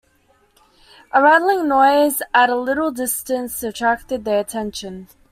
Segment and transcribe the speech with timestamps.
[1.11, 5.07] A rattling noise at a little distance attracted their attention.